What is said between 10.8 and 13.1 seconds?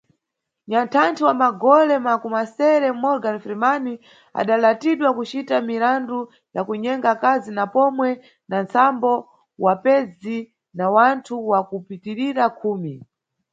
wanthu wakupitirira khumi.